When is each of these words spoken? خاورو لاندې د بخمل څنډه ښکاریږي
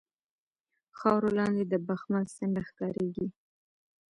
خاورو 0.97 1.29
لاندې 1.37 1.63
د 1.67 1.73
بخمل 1.87 2.23
څنډه 2.35 2.61
ښکاریږي 2.69 3.27